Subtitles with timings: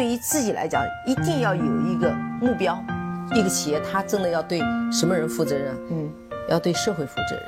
[0.00, 2.10] 对于自己来讲，一定要有一个
[2.40, 2.82] 目标。
[3.34, 4.58] 一个企业，它真的要对
[4.90, 5.76] 什么人负责任？
[5.90, 6.10] 嗯，
[6.48, 7.44] 要对社会负责任，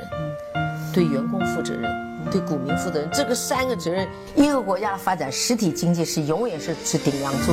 [0.56, 1.90] 嗯，对员工负责任，
[2.30, 3.08] 对股民负责任。
[3.10, 7.52] 这个三个责任，一个国家的发展，实体经济是永远是是顶梁柱。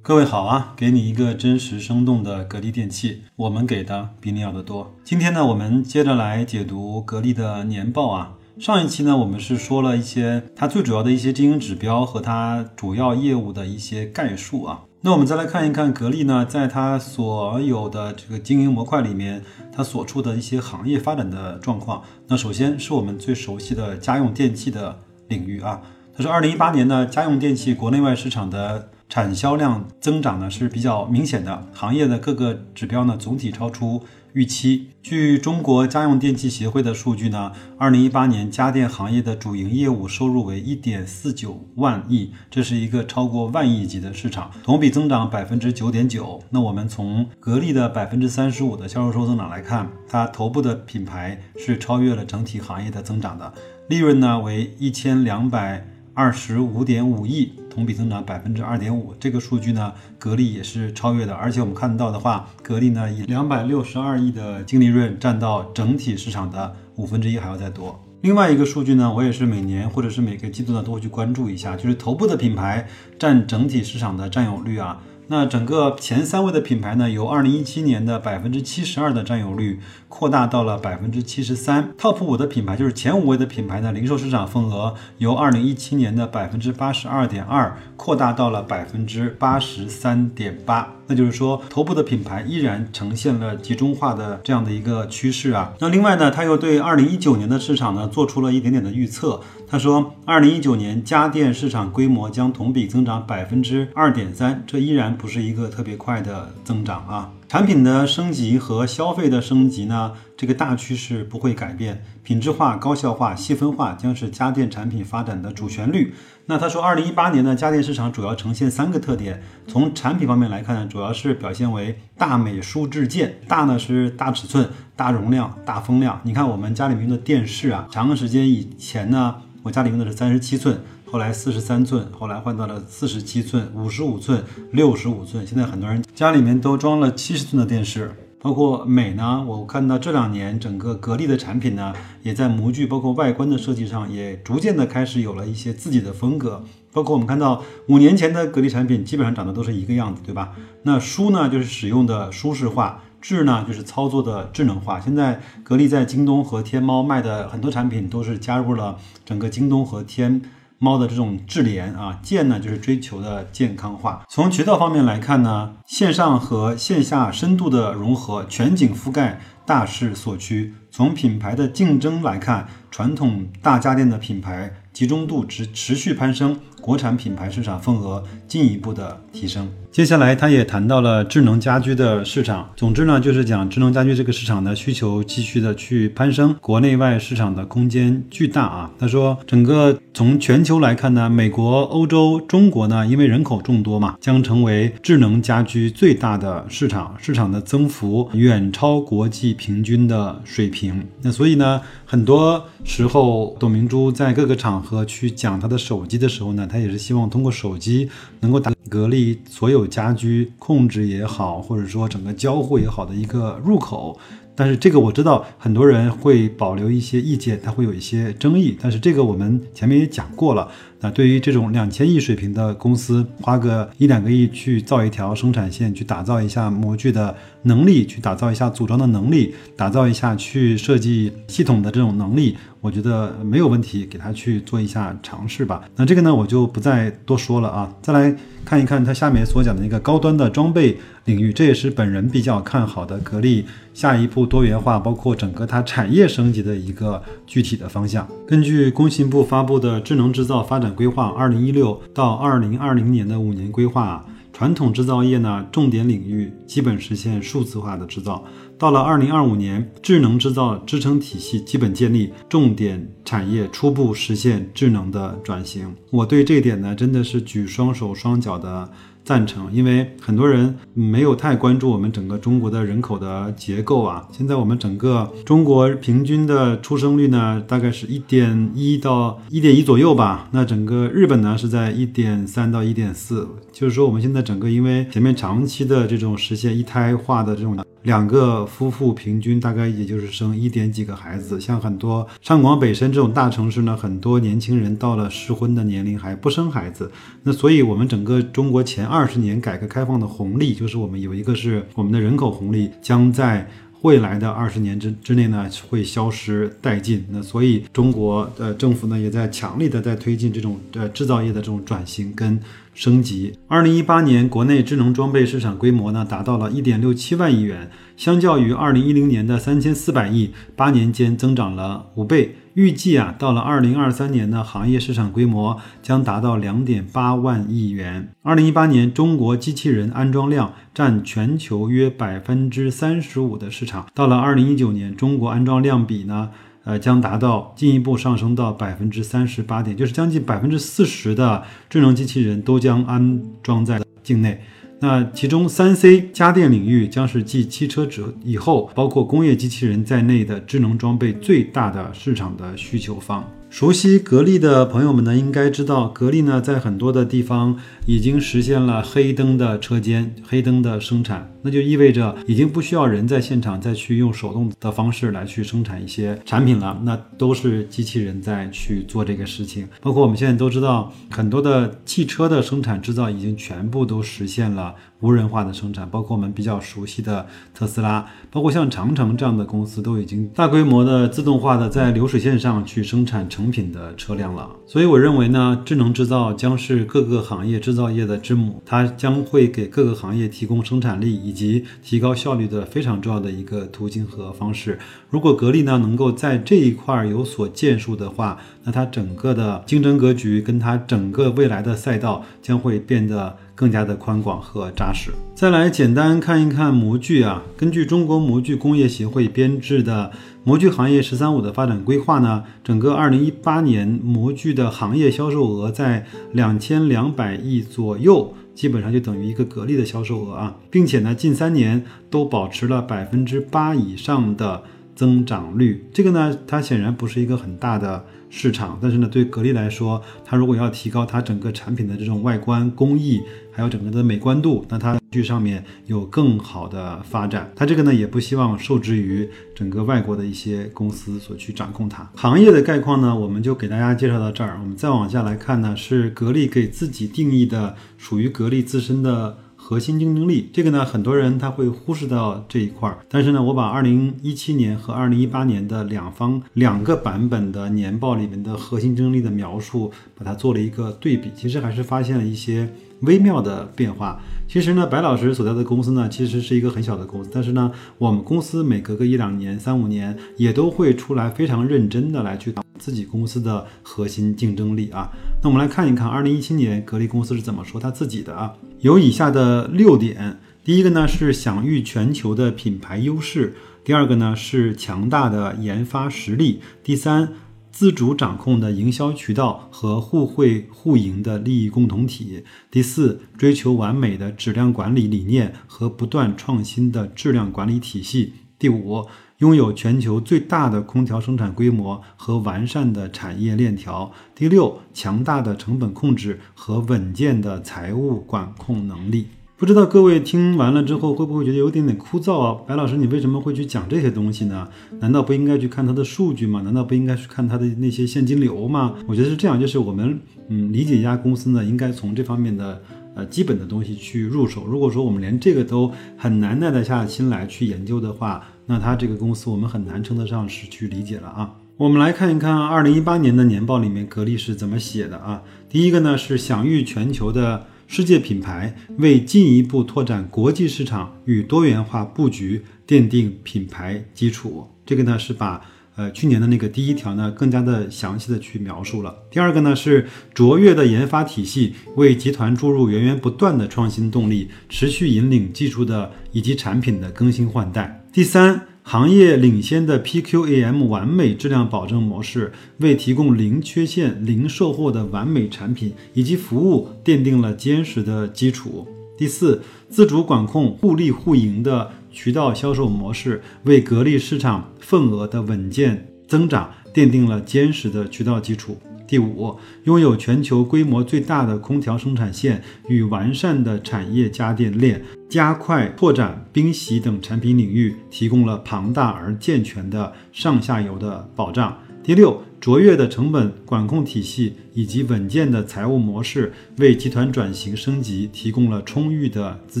[0.02, 4.94] 各位好啊，给你一个真实生动的格力电器，我们给的比你要的多。
[5.02, 8.34] 今天呢，我们接着来解读格力的年报啊。
[8.60, 14.82] 上一期呢，我们是说了一些它最主要的一些经营指标和它主要业务的一些概述啊。
[15.00, 19.42] 那我们再来看一看格力呢，在它所有的这个经营模块里面，
[19.74, 22.02] 它所处的一些行业发展的状况。
[22.26, 24.94] 那首先是我们最熟悉的家用电器的
[25.28, 25.80] 领域啊。
[26.14, 34.02] 它说，二零一八年呢，家用电器国内外市场的产销量增长呢是比较明显的，行业的各个指标呢总体超出。
[34.32, 46.40] 预期，据中国家用电器协会的数据呢，二零一八年家电行业的主营业务收入为一点四九万亿，这是一个超过万亿级的市场，同比增长百分之九点九。
[46.50, 53.52] 那我们从格力的百分之三十五的销售收增长来看，它头部的品牌是超越了整体行业的增长的，
[53.88, 55.84] 利润呢为一千两百。
[56.20, 61.32] 二十五点五亿，同比增长百分之二点五，这个数据呢，格力也是超越的。
[61.32, 67.98] 而且我们看到的话，格力呢以两百六十二亿的净利润占到整体市场的五分之一还要再多。
[68.20, 72.86] 另外一个数据呢，我也是每年或者是每个季度呢都会去关注一下，就是头部的品牌
[73.18, 75.00] 占整体市场的占有率啊。
[75.32, 79.78] 那整个前三位的品牌呢，由二零一七年的百分之七十二的占有率
[80.08, 81.94] 扩大到了百分之七十三。
[81.96, 90.99] Top 五的品牌就是前五位的品牌呢，零售市场份额由二零一七年的百分之八十二点二扩大到了百分之八十三点八。
[91.10, 95.74] 那就是说，头部的品牌依然呈现了集中化的这样的一个趋势啊。
[95.80, 99.40] 那另外呢，他又对二零一九年的市场呢做出了一点点的预测。
[99.66, 107.30] 他说，二零一九年家电市场规模将同比增长百分之二点三，这依然不是一个特别快的增长啊。
[107.50, 116.14] 产品的升级和消费的升级呢，这个大趋势不会改变，品质化、高效化、细分化将是家电产品发展的主旋律。
[116.46, 119.42] 那他说，二零一八年呢，家电市场主要呈现三个特点。
[119.66, 123.40] 从产品方面来看呢，主要是表现为大美舒智健。
[123.48, 126.20] 大呢是大尺寸、大容量、大风量。
[126.22, 129.34] 你看我们家里面的电视啊，长时间以前呢，
[129.64, 130.80] 我家里用的是三十七寸。
[131.10, 135.44] 后来四十三寸，后来换到了四十七寸、五十五寸、六十五寸。
[135.44, 138.12] 现在很多人家里面都装了七十寸的电视。
[138.40, 146.62] 包括美呢，我看到这两年整个格力的产品呢，也在模具包括外观的设计上，也逐渐的开始有了一些自己的风格。
[146.92, 150.52] 包括我们看到五年前的格力产品，基本上长得都是一个样子，对吧？
[150.84, 155.00] 那舒呢，就是使用的舒适化；智呢，就是操作的智能化。
[155.00, 160.40] 现在格力在京东和天猫卖的很多产品，都是加入了整个京东和天。
[160.82, 164.24] 猫的这种智联啊，健呢就是追求的健康化。
[164.30, 170.74] 从渠道方面来看呢，线上和线下深度的融合，全景覆盖大势所趋。
[170.90, 176.58] 从品牌的竞争来看，传统大家电的品牌集中度持持续攀升。
[176.80, 179.70] 国产品牌市场份额进一步的提升。
[179.92, 182.70] 接下来，他也谈到了智能家居的市场。
[182.76, 188.88] 总之呢，就是讲智能家居这个市场的需求继续的去攀升，国内外市场的空间巨大啊。
[189.00, 201.04] 他说，整个从全球来看呢，美国、欧洲、中国呢，因为人口众多嘛，将成为智能家居最大的市场，市场的增幅远超国际平均的水平。
[201.20, 206.64] 那所以呢，很多时候董明珠在各个场合去讲她的手机的时候呢。
[206.70, 208.08] 他也是希望通过手机
[208.38, 214.18] 能够打格力所有有家居控制也好，或者说整个交互也好的一个入口。
[214.54, 218.76] 但是这个我知道很多人会保留一些意见，它会有一些争议。
[218.80, 220.70] 但是这个我们前面也讲过了。
[221.00, 235.82] 那对于这种两千亿水平的公司，花个一两个亿去造一条生产线，去打造一下模具的能力，去打造一下组装的能力，打造一下去设计系统的这种能力，我觉得没有问题，给他去做一下尝试吧。
[235.96, 237.90] 那这个呢，我就不再多说了啊。
[238.02, 243.64] 再来看一看他下面所讲的一个高端的装备领域，这也是本人比较看好的格力
[243.94, 248.28] 下一步多元化，包括整个它产业升级的一个具体的方向。
[248.46, 250.89] 根据工信部发布的智能制造发展。
[250.94, 258.44] 规划二零一六到二零二零年的五年规划，传统制造业呢，重点领域基本实现数字化的制造。
[258.78, 265.94] 到了二零二五年，智能制造支撑体系基本建立，重点产业初步实现智能的转型。
[266.10, 268.90] 我对这点呢，真的是举双手双脚的
[269.24, 274.26] 赞成，因为很多人没有太关注我们整个中国的人口的结构啊。
[274.32, 280.48] 现在我们整个中国平均的出生率呢，大概是一点一到一点一左右吧。
[280.52, 287.76] 那整个日本呢是在一点三到一点四，就是说我们现在整个因为前面长期的这种实现一胎化的这种。
[288.02, 297.12] 两个夫妇平均大概也就是生一点几个孩子，像很多上广北深这种大城市呢，很多年轻人到了适婚的年龄还不生孩子。
[297.42, 303.68] 那所以，我们整个中国前二十年改革开放的红利，就是我们有一个是我们的人口红利，将在
[304.00, 307.22] 未来的二十年之之内呢会消失殆尽。
[307.30, 312.58] 那所以，中国的政府呢也在强力的在推进这种呃制造业的这种转型跟。
[313.00, 313.54] 升级。
[313.66, 322.56] 二零一八年国内智能装备市场规模呢达到了一点六七万亿元，相较于二零一零年的三千四百亿，八年间增长了五倍。
[322.74, 328.28] 预计啊，到了二零二三年呢，行业市场规模将达到两点八万亿元。
[328.42, 336.50] 二零一八年中国机器人安装量占全球约百分之三十五的市场，到了二零一九年，中国安装量比呢？
[336.84, 344.60] 呃，将达到进一步上升到百分之三十八点，就是将近百分之四十的智能机器人都将安装在境内。
[345.02, 353.48] 那其中，三 C 家电领域将是继汽车之以后，包括工业机器人在内的智能装备最大的市场的需求方。
[353.70, 369.88] 熟悉格力的朋友们呢，应该知道，格力呢在很多的地方已经实现了黑灯的车间、黑灯的生产，那就意味着已经不需要人在现场再去用手动的方式来去生产一些产品了，那都是机器人在去做这个事情。
[370.02, 383.70] 包括我们现在都知道，很多的汽车的生产制造已经全部都实现了无人化的生产，包括我们比较熟悉的特斯拉，包括像长城这样的公司，都已经大规模的自动化的在流水线上去生产成。
[383.70, 394.96] 品的车辆了，所以我认为呢，智能制造将是各个行业制造业的之母，它将会给各个行业提供生产力以及提高效率的非常重要的一个途径和方式。
[395.28, 403.56] 如果格力呢能够在这一块有所建树的话，那它整个的竞争格局跟它整个未来的赛道将会变得。
[403.80, 405.30] 更加的宽广和扎实。
[405.54, 410.30] 再来简单看一看模具啊，根据中国模具工业协会编制的
[410.64, 424.84] 模具行业“十三五”的发展规划呢，整个二零一八年模具的行业销售额在两千两百亿左右，基本上就等于一个格力的销售额啊，并且呢，近三年都保持了百分之八以上的
[425.14, 426.06] 增长率。
[426.14, 428.24] 这个呢，它显然不是一个很大的。
[428.52, 437.72] 市场，但是呢，对格力来说，它如果要提高它整个产品的这种外观工艺，还有整个的美观度，那它去上面有更好的发展。
[437.76, 442.30] 它这个呢，也不希望受制于整个外国的一些公司所去掌控它。
[442.34, 444.78] 行业的概况呢，我们就给大家介绍到这儿。
[444.80, 449.58] 我们再往下来看呢，是格力给自己定义的属于格力自身的。
[449.82, 453.18] 核心竞争力，这个呢，很多人他会忽视到这一块儿。
[453.28, 462.88] 但是呢，我把二零一七年和二零一八年的两方两个版本的年报里面的核心竞争力的描述，把它做了一个对比，其实还是发现了一些
[463.22, 464.40] 微妙的变化。
[464.68, 475.32] 其实呢，白老师所在的公司呢，其实是一个很小的公司，但是呢，我们公司每隔个一两年、三五年，也都会出来非常认真的来去打自己公司的核心竞争力啊。
[475.62, 478.74] 那我们来看一看，二零一七年格力公司是怎么说他自己的啊？
[479.00, 483.74] 有以下的六点，第一个呢是享誉全球的品牌优势，
[484.04, 487.54] 第二个呢是强大的研发实力，第三，
[487.92, 499.26] 自主掌控的营销渠道和互惠互赢的利益共同体，第四，追求完美的质量管理理念和不断创新的质量管理体系，第五。
[499.58, 504.32] 拥有全球最大的空调生产规模和完善的产业链条。
[504.54, 509.48] 第六，强大的成本控制和稳健的财务管控能力。
[509.80, 512.76] 不知道各位听完了之后会不会觉得有点点枯燥啊？
[512.86, 514.86] 白老师，你为什么会去讲这些东西呢？
[515.20, 516.82] 难道不应该去看它的数据吗？
[516.82, 519.14] 难道不应该去看它的那些现金流吗？
[519.26, 523.00] 我觉得是这样，就是我们嗯理解一家公司呢，应该从这方面的
[523.34, 524.84] 呃基本的东西去入手。
[524.86, 531.70] 如果说我们连这个都很难耐得下心来去研究的话，那它这个公司我们很难称得上是去理解了啊。
[531.96, 535.62] 我们来看一看二零一八年的年报里面格力是怎么写的啊。
[535.88, 544.84] 第一个呢是享誉全球的世界品牌，为进一步拓展国际市场与多元化布局奠定品牌基础。
[545.06, 545.80] 这个呢是把
[546.16, 549.32] 呃去年的那个第一条呢更加的详细的去描述了。
[549.48, 558.26] 第二个呢是卓越的研发体系，为集团注入源源不断的创新动力，持续引领技术的以及产品的更新换代。
[558.32, 569.08] 第三，行业领先的 PQAM 完美质量保证模式，为提供零缺陷、零售后的完美产品以及服务奠定了坚实的基础。
[569.36, 578.96] 第四，自主管控、互利互赢的渠道销售模式，为格力市场份额的稳健增长奠定了坚实的渠道基础。
[579.30, 591.96] 第五，拥有全球规模最大的空调生产线与完善的产业家电链，加快拓展冰洗等产品领域，提供了庞大而健全的上下游的保障。
[592.24, 600.00] 第六，卓越的成本管控体系以及稳健的财务模式，为集团转型升级提供了充裕的资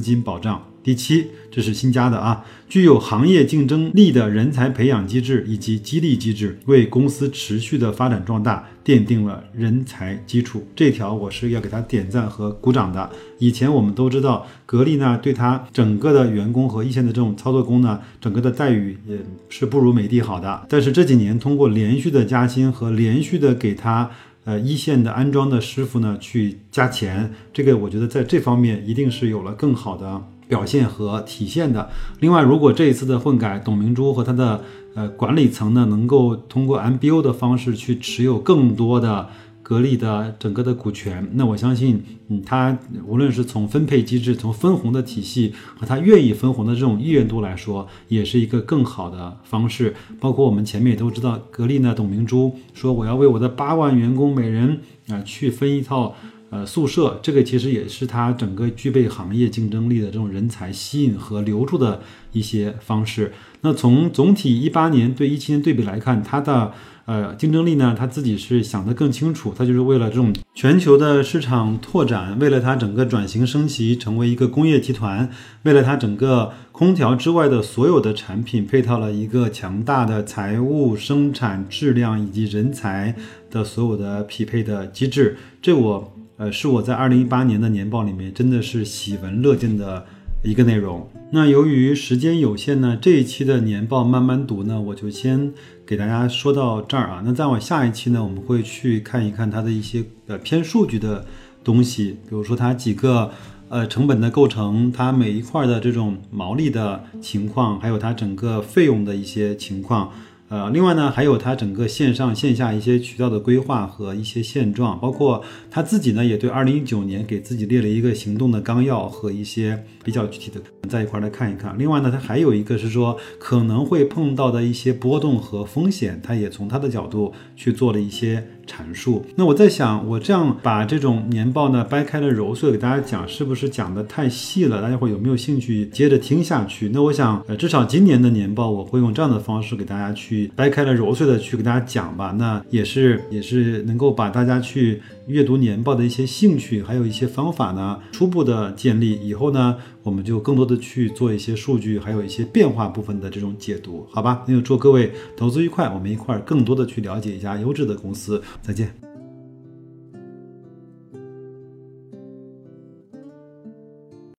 [0.00, 0.60] 金保障。
[0.82, 10.66] 第七，这是新加的啊，具有行业竞争力的人才培养机制以及激励机制，为公司持续的发展壮大奠定了人才基础。
[10.74, 13.10] 这条我是要给他点赞和鼓掌的。
[13.38, 19.18] 以前我们都知道，格力呢对他整个的员工和一线的这种操作工呢，整个的待遇也
[19.50, 20.66] 是不如美的好的。
[20.70, 24.10] 但是这几年通过连续的加薪和连续的给他
[24.44, 30.22] 呃一线的安装的师傅呢去加钱，这个我觉得在这方面一定是有了更好的。
[30.50, 31.88] 表现和体现的。
[32.18, 34.62] 另外，如果这一次的混改，董明珠和他的
[34.94, 39.28] 呃管理层呢，能够通过 MBO 的方式去持有更多的
[39.62, 42.76] 格力的整个的股权，那我相信，嗯，他
[43.06, 49.94] 无论是从分配机制、从分红的体系和他愿意分红的这种意愿度来说，也是一个更好的方式。
[50.18, 56.16] 包括我们前面也都知道，格力呢，董明珠说我要为我的八万员工每人啊去分一套。
[56.50, 62.00] 呃，宿舍这个其实也是它整个具备行业竞争力的这种人才吸引和留住的
[62.32, 63.32] 一些方式。
[63.60, 66.72] 那从总体一八年对一七年对比来看，它的
[67.04, 75.30] 呃竞争力呢，它自己是想得更清楚，它就是为了这种全球的市场拓展，为了它整个转型升级成为一个工业集团，
[75.62, 83.14] 为了它整个空调之外的所有的产品配套了一个强大的财务、生产、质量以及人才
[83.50, 85.36] 的所有的匹配的机制。
[85.62, 86.12] 这我。
[86.40, 90.06] 呃，是我在二零一八年的年报里面真的是喜闻乐见的
[90.42, 91.06] 一个内容。
[91.32, 95.52] 那由于时间有限呢，这一期的年报慢慢读呢，我就先
[95.84, 97.22] 给大家说到这儿啊。
[97.26, 101.26] 那再往下一期呢，我们会去看一看它的一些呃偏数据的
[101.62, 103.30] 东西，比如说它几个
[103.68, 110.10] 呃成本的构成，它每一块的这种毛利的情况，还有它整个费用的一些情况。
[110.50, 121.78] 呃，另外呢，还有他整个线上线下一些渠道的规划和一些现状，包括他自己呢，也对二零一九年给自己列了一个行动的纲要和一些比较具体的，在一块来看一看。
[121.78, 128.44] 另外呢，他还有一个是说可能会碰到的一些波动和风险，他也从他的角度去做了一些。
[128.70, 129.26] 阐述。
[129.34, 134.80] 那我在想，我这样把这种年报呢掰开了揉碎给大家讲，是不是讲的太细了？
[134.80, 136.88] 大家会有没有兴趣接着听下去？
[136.92, 142.34] 那我想，呃，至少今年的年报我会用这样的方式给大家去掰开了揉碎的去给大家讲吧。
[142.38, 149.10] 那也是也是能够把大家去阅读年报的一些兴趣，还有一些方法呢，初步的建立。
[149.20, 154.44] 以后呢，我们就更多的去做一些数据，还有一些变化部分的这种解读，好吧？
[154.46, 158.42] 那就祝各位投资愉快，我们一块儿更多的去了解一家优质的公司。
[158.60, 158.99] 再见。